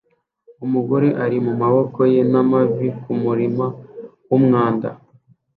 [0.65, 3.65] Umugore ari mumaboko ye n'amavi kumurima
[4.29, 4.89] wumwanda